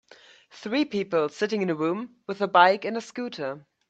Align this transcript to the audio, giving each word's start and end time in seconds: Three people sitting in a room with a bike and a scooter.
Three 0.49 0.83
people 0.83 1.29
sitting 1.29 1.61
in 1.61 1.69
a 1.69 1.75
room 1.75 2.15
with 2.25 2.41
a 2.41 2.47
bike 2.47 2.85
and 2.85 2.97
a 2.97 3.01
scooter. 3.01 3.67